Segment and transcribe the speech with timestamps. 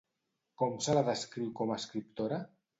[0.61, 2.45] Com se la descriu com a escriptora?